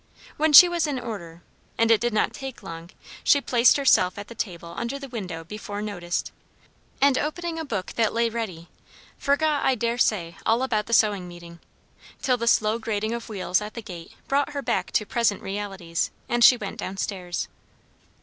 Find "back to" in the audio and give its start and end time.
14.63-15.05